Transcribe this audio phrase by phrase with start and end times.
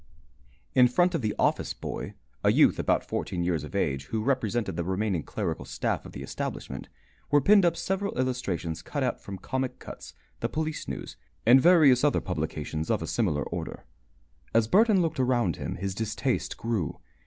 [0.73, 4.75] In front of the office boy a youth about fourteen years of age, who represented
[4.75, 6.89] the remaining clerical staff of the establishment
[7.29, 12.03] were pinned up several illustrations cut out from Comic Cuts, the Police News, and various
[12.03, 13.85] other publications of a similar order.
[14.55, 16.99] As Burton looked around him, his distaste grew.